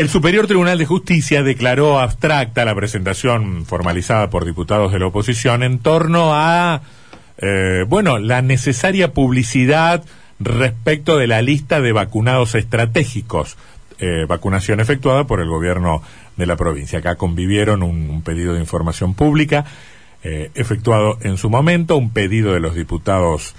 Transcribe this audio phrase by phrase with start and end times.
[0.00, 5.62] El Superior Tribunal de Justicia declaró abstracta la presentación formalizada por diputados de la oposición
[5.62, 6.80] en torno a,
[7.36, 10.02] eh, bueno, la necesaria publicidad
[10.38, 13.58] respecto de la lista de vacunados estratégicos,
[13.98, 16.02] eh, vacunación efectuada por el gobierno
[16.38, 17.00] de la provincia.
[17.00, 19.66] Acá convivieron un, pedido de información pública
[20.24, 23.54] eh, efectuado en su momento, un pedido de los diputados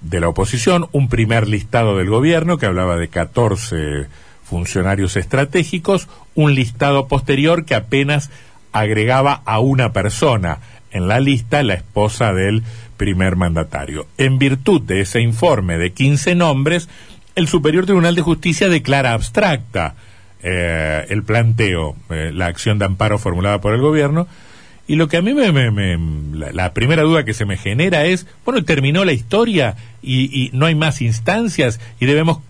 [0.00, 4.06] de la oposición, un primer listado del gobierno que hablaba de 14
[4.52, 8.30] funcionarios estratégicos, un listado posterior que apenas
[8.70, 10.58] agregaba a una persona
[10.90, 12.62] en la lista, la esposa del
[12.98, 14.06] primer mandatario.
[14.18, 16.90] En virtud de ese informe de 15 nombres,
[17.34, 19.94] el Superior Tribunal de Justicia declara abstracta
[20.42, 24.28] eh, el planteo, eh, la acción de amparo formulada por el gobierno,
[24.86, 27.56] y lo que a mí me, me, me la, la, primera duda que se me
[27.56, 32.40] genera es, bueno, terminó la historia y, y no hay más instancias y debemos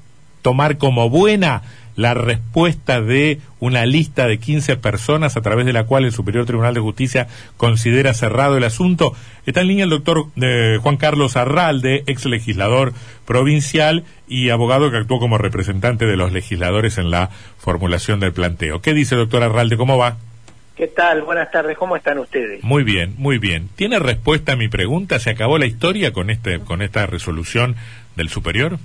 [0.43, 1.63] tomar como buena
[1.97, 6.47] la respuesta de una lista de 15 personas a través de la cual el Superior
[6.47, 9.15] Tribunal de Justicia considera cerrado el asunto.
[9.47, 12.93] Está en línea el doctor eh, Juan Carlos Arralde, ex legislador
[13.27, 18.81] provincial y abogado que actuó como representante de los legisladores en la formulación del planteo.
[18.81, 19.77] ¿Qué dice, doctor Arralde?
[19.77, 20.17] ¿Cómo va?
[20.77, 21.23] ¿Qué tal?
[21.23, 22.65] Buenas tardes, ¿cómo están ustedes?
[22.65, 23.69] Muy bien, muy bien.
[23.77, 25.19] ¿Tiene respuesta a mi pregunta?
[25.19, 27.77] ¿Se acabó la historia con, este, con esta resolución
[28.17, 28.79] del Superior?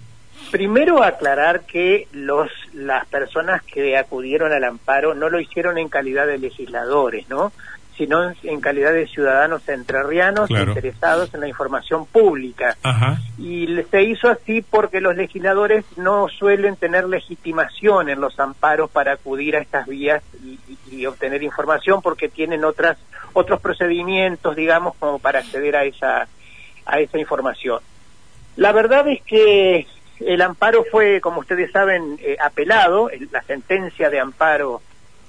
[0.51, 6.27] Primero aclarar que los las personas que acudieron al amparo no lo hicieron en calidad
[6.27, 7.51] de legisladores, ¿no?
[7.97, 10.69] sino en calidad de ciudadanos entrerrianos claro.
[10.69, 12.77] interesados en la información pública.
[12.83, 13.17] Ajá.
[13.39, 19.13] Y se hizo así porque los legisladores no suelen tener legitimación en los amparos para
[19.13, 22.97] acudir a estas vías y, y, y obtener información porque tienen otras
[23.33, 26.27] otros procedimientos, digamos, como para acceder a esa
[26.85, 27.79] a esa información.
[28.55, 29.85] La verdad es que
[30.19, 34.81] el amparo fue, como ustedes saben, eh, apelado, el, la sentencia de amparo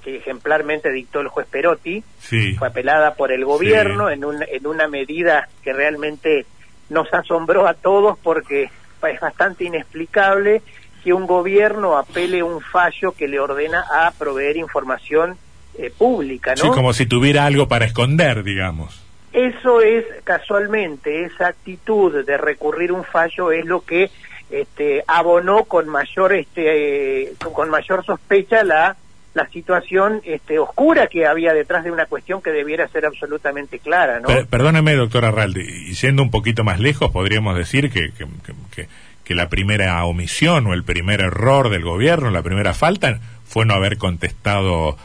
[0.02, 2.54] que ejemplarmente dictó el juez Perotti, sí.
[2.54, 4.14] fue apelada por el gobierno sí.
[4.14, 6.46] en, un, en una medida que realmente
[6.88, 8.70] nos asombró a todos porque
[9.02, 10.62] es bastante inexplicable
[11.02, 15.36] que un gobierno apele un fallo que le ordena a proveer información
[15.76, 16.62] eh, pública, ¿no?
[16.62, 19.04] Sí, como si tuviera algo para esconder, digamos.
[19.32, 24.10] Eso es casualmente, esa actitud de recurrir un fallo es lo que
[24.50, 28.96] este, abonó con mayor, este, eh, con mayor sospecha la
[29.38, 34.18] la situación este, oscura que había detrás de una cuestión que debiera ser absolutamente clara,
[34.18, 34.26] ¿no?
[34.26, 38.26] Per perdóneme, doctor Arralde, y siendo un poquito más lejos, podríamos decir que, que,
[38.74, 38.88] que,
[39.24, 43.74] que, la primera omisión o el primer error del gobierno, la primera falta, fue no
[43.74, 44.96] haber contestado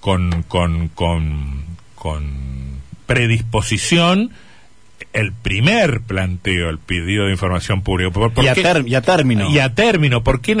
[0.00, 1.64] con, con, con,
[1.94, 4.30] con predisposición
[5.18, 8.10] el primer planteo, el pedido de información pública.
[8.10, 9.50] ¿Por, por y, a y, a término.
[9.50, 10.22] Y a término.
[10.22, 10.56] ¿Por qué,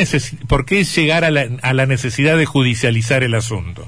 [0.46, 3.86] por qué llegar a la, a la, necesidad de judicializar el asunto?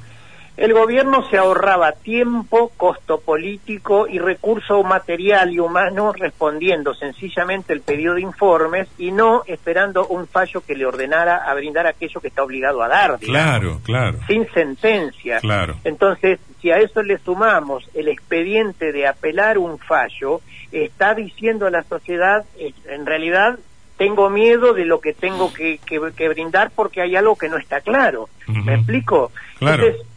[0.60, 7.80] El gobierno se ahorraba tiempo, costo político y recurso material y humano respondiendo sencillamente el
[7.80, 12.28] pedido de informes y no esperando un fallo que le ordenara a brindar aquello que
[12.28, 13.18] está obligado a dar.
[13.18, 14.18] Digamos, claro, claro.
[14.26, 15.40] Sin sentencia.
[15.40, 15.76] Claro.
[15.82, 21.70] Entonces, si a eso le sumamos el expediente de apelar un fallo, está diciendo a
[21.70, 22.44] la sociedad,
[22.86, 23.58] en realidad
[23.96, 27.56] tengo miedo de lo que tengo que, que, que brindar porque hay algo que no
[27.56, 28.28] está claro.
[28.46, 28.64] Uh -huh.
[28.64, 29.32] ¿Me explico?
[29.58, 29.86] Claro.
[29.86, 30.09] Entonces,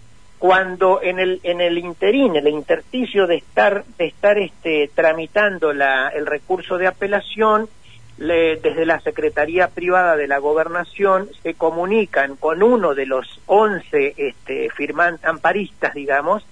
[0.44, 6.10] cuando en el en el interín, el intersticio de estar de estar este tramitando la,
[6.10, 7.70] el recurso de apelación,
[8.18, 14.16] le, desde la Secretaría Privada de la Gobernación se comunican con uno de los 11
[14.18, 16.46] este, firman, amparistas, digamos,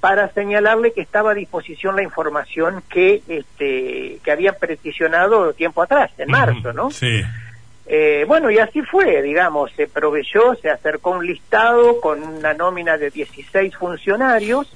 [0.00, 6.12] para señalarle que estaba a disposición la información que este que habían peticionado tiempo atrás,
[6.16, 6.90] en marzo, ¿no?
[6.90, 7.20] Sí.
[7.86, 12.96] Eh, bueno, y así fue, digamos, se proveyó, se acercó un listado con una nómina
[12.96, 14.74] de 16 funcionarios,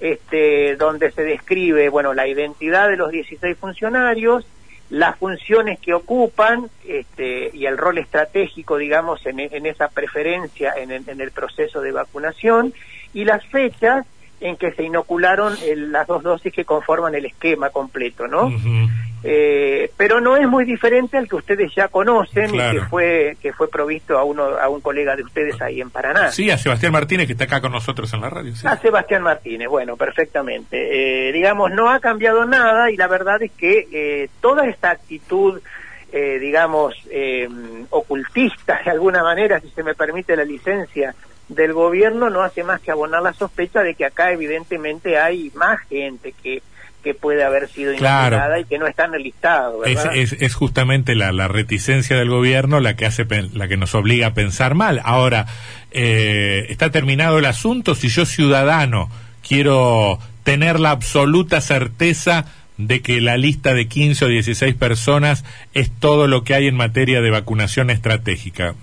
[0.00, 4.46] este, donde se describe, bueno, la identidad de los 16 funcionarios,
[4.90, 10.90] las funciones que ocupan este, y el rol estratégico, digamos, en, en esa preferencia en,
[10.90, 12.74] en, el proceso de vacunación
[13.14, 14.06] y las fechas
[14.44, 18.48] en que se inocularon el, las dos dosis que conforman el esquema completo, ¿no?
[18.48, 18.90] Uh -huh.
[19.22, 22.76] eh, pero no es muy diferente al que ustedes ya conocen claro.
[22.76, 25.88] y que fue que fue provisto a uno a un colega de ustedes ahí en
[25.88, 26.30] Paraná.
[26.30, 28.54] Sí, a Sebastián Martínez que está acá con nosotros en la radio.
[28.54, 28.66] Sí.
[28.66, 31.28] A Sebastián Martínez, bueno, perfectamente.
[31.28, 35.62] Eh, digamos, no ha cambiado nada y la verdad es que eh, toda esta actitud
[36.12, 37.48] eh, digamos, eh,
[37.90, 41.12] ocultista de alguna manera, si se me permite la licencia,
[41.48, 45.80] del gobierno no hace más que abonar la sospecha de que acá evidentemente hay más
[45.88, 46.62] gente que,
[47.02, 49.84] que puede haber sido inoculada y que no está en el listado.
[49.84, 54.28] Es, es, justamente la, la, reticencia del gobierno la que hace la que nos obliga
[54.28, 55.00] a pensar mal.
[55.04, 55.46] Ahora,
[55.90, 57.94] eh, está terminado el asunto.
[57.94, 59.10] Si yo ciudadano
[59.46, 62.46] quiero tener la absoluta certeza
[62.78, 65.44] de que la lista de 15 o 16 personas
[65.74, 68.74] es todo lo que hay en materia de vacunación estratégica.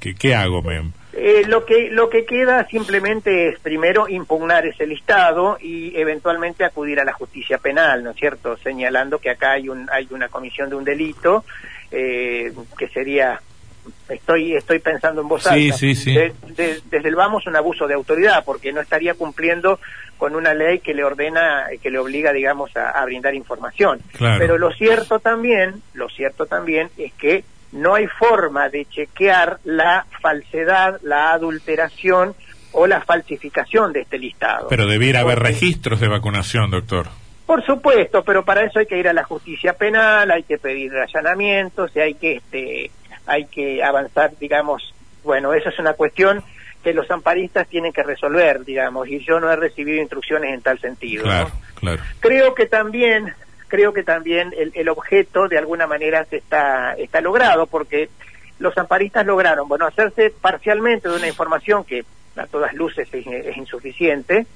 [0.00, 0.62] ¿Qué, qué hago?
[0.62, 0.80] Me,
[1.20, 7.00] eh, lo que lo que queda simplemente es primero impugnar ese listado y eventualmente acudir
[7.00, 8.56] a la justicia penal, ¿no es cierto?
[8.58, 11.44] Señalando que acá hay un hay una comisión de un delito
[11.90, 13.40] eh, que sería
[14.08, 15.76] estoy estoy pensando en voz alta.
[15.76, 19.80] desde el vamos un abuso de autoridad porque no estaría cumpliendo
[20.18, 24.00] con una ley que le ordena que le obliga digamos a, brindar información.
[24.18, 30.06] Pero lo cierto también lo cierto también es que no hay forma de chequear la
[30.20, 32.34] falsedad, la adulteración
[32.72, 34.68] o la falsificación de este listado.
[34.68, 37.08] Pero debiera haber registros de vacunación, doctor.
[37.46, 40.92] Por supuesto, pero para eso hay que ir a la justicia penal, hay que pedir
[40.94, 42.90] allanamientos, y hay que este,
[43.26, 44.94] hay que avanzar, digamos,
[45.24, 46.42] bueno, eso es una cuestión
[46.82, 50.78] que los amparistas tienen que resolver, digamos, y yo no he recibido instrucciones en tal
[50.78, 51.24] sentido.
[51.24, 52.02] Claro, claro.
[52.20, 53.34] Creo que también
[53.68, 58.08] creo que también el, el, objeto de alguna manera se está, está logrado porque
[58.58, 62.04] los amparistas lograron, bueno, hacerse parcialmente de una información que
[62.36, 64.46] a todas luces es, insuficiente,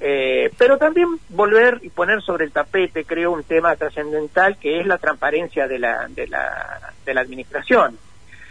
[0.00, 4.86] eh, pero también volver y poner sobre el tapete, creo, un tema trascendental que es
[4.86, 7.96] la transparencia de la, de la, de la administración.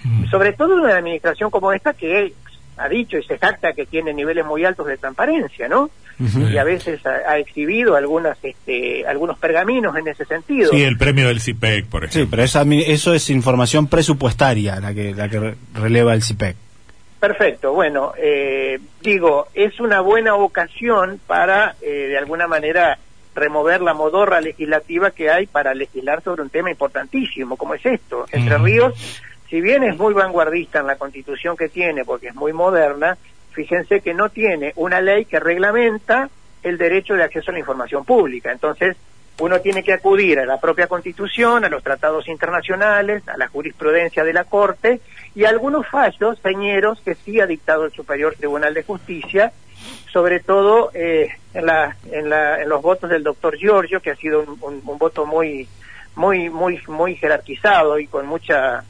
[0.03, 0.25] Mm.
[0.29, 2.33] Sobre todo una administración como esta que
[2.77, 5.89] ha dicho y se jacta que tiene niveles muy altos de transparencia, ¿no?
[6.19, 10.71] Y a veces ha, exhibido algunas, este, algunos pergaminos en ese sentido.
[10.71, 12.21] Sí, el premio del CIPEC, por ejemplo.
[12.23, 16.55] Sí, pero esa, eso es información presupuestaria la que, la que releva el CIPEC.
[17.19, 22.97] Perfecto, bueno, eh, digo, es una buena ocasión para, eh, de alguna manera,
[23.33, 28.25] remover la modorra legislativa que hay para legislar sobre un tema importantísimo, como es esto.
[28.31, 28.93] Entre Ríos,
[29.49, 33.17] si bien es muy vanguardista en la constitución que tiene, porque es muy moderna,
[33.53, 36.29] fíjense que no tiene una ley que reglamenta
[36.63, 38.51] el derecho de acceso a la información pública.
[38.51, 38.95] Entonces,
[39.39, 44.23] uno tiene que acudir a la propia Constitución, a los tratados internacionales, a la jurisprudencia
[44.23, 45.01] de la Corte
[45.35, 49.51] y a algunos fallos señeros que sí ha dictado el Superior Tribunal de Justicia,
[50.11, 54.15] sobre todo eh, en, la, en, la, en, los votos del doctor Giorgio, que ha
[54.15, 55.67] sido un, un voto muy,
[56.15, 58.83] muy, muy, muy jerarquizado y con mucha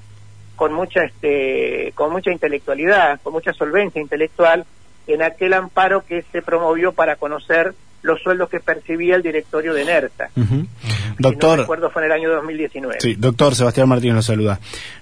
[0.64, 4.66] con mucha este con mucha intelectualidad, con mucha solvencia intelectual
[5.08, 9.84] en aquel amparo que se promovió para conocer los sueldos que percibía el directorio de
[9.84, 10.30] NERTA.
[11.20, 11.68] Doctor.
[11.80, 13.02] no fue en el año 2019.
[13.02, 14.62] Sí, doctor Sebastián Martínez lo saluda.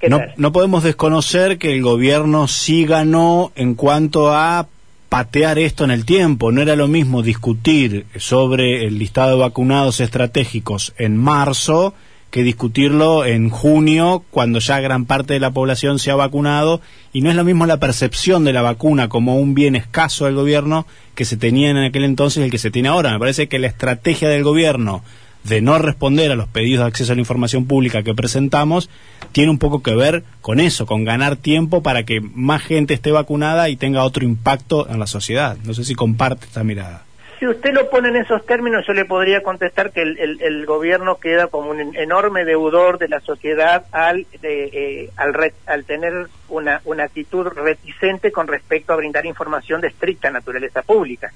[0.10, 4.66] No, no podemos desconocer que el gobierno sí ganó en cuanto a
[5.10, 6.52] patear esto en el tiempo.
[6.52, 11.94] No era lo mismo discutir sobre el listado de vacunados estratégicos en marzo
[12.32, 16.82] que discutirlo en junio, cuando ya gran parte de la población se ha vacunado,
[17.12, 20.36] y no es lo mismo la percepción de la vacuna como un bien escaso del
[20.36, 23.12] gobierno que se tenía en aquel entonces y el que se tiene ahora.
[23.12, 25.04] Me parece que la estrategia del gobierno
[25.44, 28.90] de no responder a los pedidos de acceso a la información pública que presentamos
[29.32, 33.12] tiene un poco que ver con eso, con ganar tiempo para que más gente esté
[33.12, 35.58] vacunada y tenga otro impacto en la sociedad.
[35.66, 37.04] No sé si comparte esta mirada
[37.42, 41.48] si usted lo pone en esos términos, yo le podría contestar que el, gobierno queda
[41.48, 48.32] como un enorme deudor de la sociedad al, eh, al, tener una, una actitud reticente
[48.32, 51.32] con respecto a brindar información de estricta naturaleza pública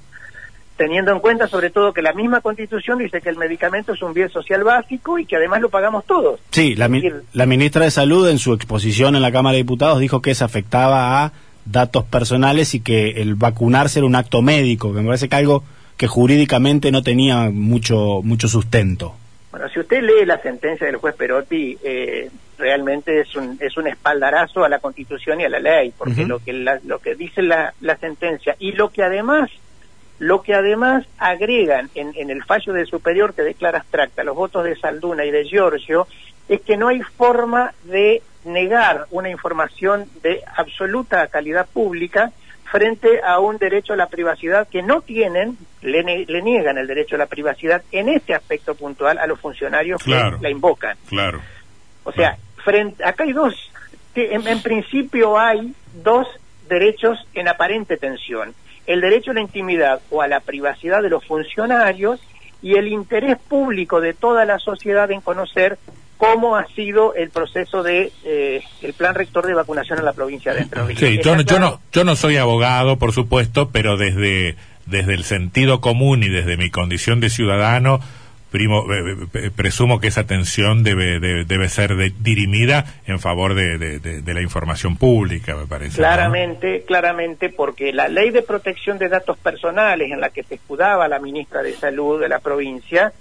[0.78, 4.14] teniendo en cuenta sobre todo que la misma constitución dice que el medicamento es un
[4.14, 6.40] bien social básico y que además lo pagamos todos.
[6.52, 6.88] Sí, la,
[7.34, 10.46] la ministra de Salud en su exposición en la Cámara de Diputados dijo que eso
[10.46, 11.32] afectaba a
[11.64, 15.64] datos personales y que el vacunarse era un acto médico, que me parece que algo
[15.98, 19.16] que jurídicamente no tenía mucho, mucho sustento.
[19.52, 23.88] Bueno, si usted lee la sentencia del juez Perotti, eh, realmente es un, es un
[23.88, 27.74] espaldarazo a la Constitución y a la ley, porque lo que lo que dice la,
[27.82, 29.50] la sentencia y lo que además
[30.18, 34.64] lo que además agregan en, en el fallo del superior que declara abstracta los votos
[34.64, 36.08] de Salduna y de Giorgio
[36.48, 42.32] es que no hay forma de negar una información de absoluta calidad pública
[42.76, 46.04] frente a un derecho a la privacidad que no tienen, le,
[46.42, 50.50] niegan el derecho a la privacidad en este aspecto puntual a los funcionarios que la
[50.50, 50.98] invocan.
[51.08, 51.40] Claro.
[52.04, 53.72] O sea, frente, acá hay dos,
[54.16, 56.28] en, en principio hay dos
[56.68, 58.54] derechos en aparente tensión.
[58.86, 62.20] El derecho a la intimidad o a la privacidad de los funcionarios
[62.62, 65.78] y el interés público de toda la sociedad en conocer
[66.18, 70.54] cómo ha sido el proceso de eh, el plan rector de vacunación en la provincia
[70.54, 71.00] de Entre Ríos.
[71.00, 74.56] Sí, yo, no, yo no soy abogado, por supuesto, pero desde,
[74.86, 78.00] desde el sentido común y desde mi condición de ciudadano,
[78.56, 78.86] primo,
[79.56, 85.68] presumo que esa atención debe, debe, ser dirimida en favor de, la información pública, me
[85.68, 85.98] parece.
[85.98, 91.10] Claramente, claramente, porque la ley de protección de datos personales en la que se escudaba
[91.10, 93.12] la ministra de Salud de la provincia,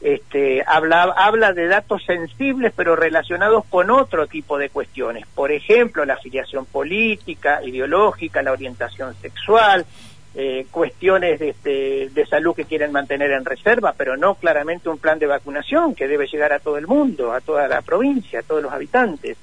[0.00, 5.26] este, habla, habla de datos sensibles pero relacionados con otro tipo de cuestiones.
[5.34, 9.86] Por ejemplo, la afiliación política, ideológica, la orientación sexual,
[10.34, 14.98] eh, cuestiones de, este, de salud que quieren mantener en reserva, pero no claramente un
[14.98, 18.42] plan de vacunación que debe llegar a todo el mundo, a toda la provincia, a
[18.42, 19.38] todos los habitantes.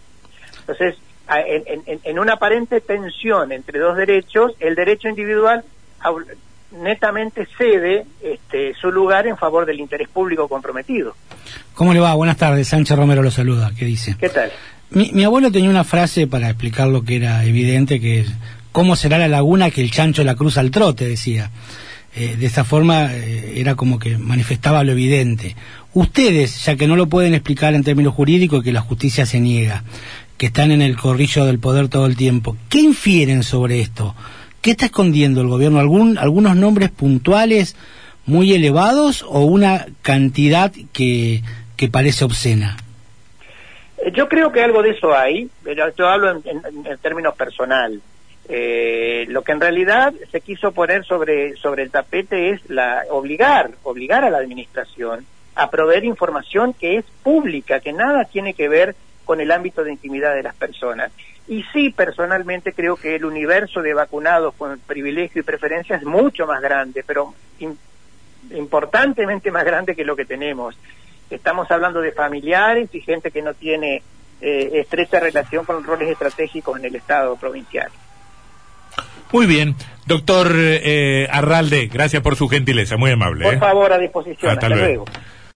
[0.60, 0.95] Entonces,
[1.29, 5.63] en, en, en una aparente tensión entre dos derechos, el derecho individual
[6.82, 11.15] netamente cede este, su lugar en favor del interés público comprometido.
[11.74, 12.13] ¿Cómo le va?
[12.13, 12.68] Buenas tardes.
[12.68, 13.72] Sánchez Romero lo saluda.
[13.77, 14.15] ¿Qué dice?
[14.20, 14.51] ¿Qué tal?
[14.92, 18.32] Mi, abuelo tenía una frase para explicar lo que era evidente, que es,
[18.72, 21.08] ¿cómo será la laguna que el chancho la cruza al trote?
[21.08, 21.50] decía.
[22.15, 25.56] Eh, de esta forma eh, era como que manifestaba lo evidente.
[25.96, 29.84] Ustedes, ya que no lo pueden explicar en términos jurídicos, que la justicia se niega,
[30.38, 34.13] que están en el corrillo del poder todo el tiempo, ¿qué infieren sobre esto?
[34.63, 35.82] ¿Qué está escondiendo el gobierno?
[35.82, 37.75] ¿Algún, ¿Algunos nombres puntuales
[38.25, 41.41] muy elevados o una cantidad que,
[41.75, 42.77] que parece obscena?
[44.13, 46.41] Yo creo que algo de eso hay, pero yo hablo en,
[47.01, 48.00] términos personal.
[48.48, 53.72] Eh, lo que en realidad se quiso poner sobre, sobre el tapete es la obligar,
[53.84, 58.96] obligar a la administración a proveer información que es pública, que nada tiene que ver
[59.25, 61.12] con el ámbito de intimidad de las personas.
[61.47, 66.47] Y sí, personalmente creo que el universo de vacunados con privilegio y preferencia es mucho
[66.47, 67.33] más grande, pero
[68.51, 70.77] importantemente más grande que lo que tenemos.
[71.29, 74.03] Estamos hablando de familiares y gente que no tiene
[74.39, 77.89] eh, estrecha relación con roles estratégicos en el Estado provincial.
[79.31, 83.45] Muy bien, doctor eh, Arralde, gracias por su gentileza, muy amable.
[83.45, 83.57] Por ¿eh?
[83.57, 84.51] favor, a disposición.
[84.51, 85.05] Hasta, luego.